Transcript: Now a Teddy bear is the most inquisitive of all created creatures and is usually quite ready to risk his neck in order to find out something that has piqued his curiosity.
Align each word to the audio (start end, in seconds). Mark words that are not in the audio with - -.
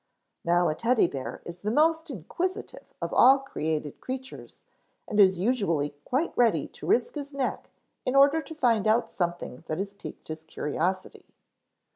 Now 0.43 0.67
a 0.67 0.73
Teddy 0.73 1.05
bear 1.05 1.43
is 1.45 1.59
the 1.59 1.69
most 1.69 2.09
inquisitive 2.09 2.85
of 3.03 3.13
all 3.13 3.37
created 3.37 4.01
creatures 4.01 4.61
and 5.07 5.19
is 5.19 5.37
usually 5.37 5.91
quite 6.05 6.35
ready 6.35 6.65
to 6.69 6.87
risk 6.87 7.13
his 7.13 7.35
neck 7.35 7.69
in 8.03 8.15
order 8.15 8.41
to 8.41 8.55
find 8.55 8.87
out 8.87 9.11
something 9.11 9.63
that 9.67 9.77
has 9.77 9.93
piqued 9.93 10.27
his 10.29 10.43
curiosity. 10.43 11.25